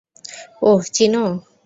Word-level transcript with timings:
ওহ, 0.61 0.81
চিনো। 0.93 1.25